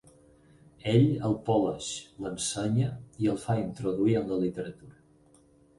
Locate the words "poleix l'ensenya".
1.49-2.91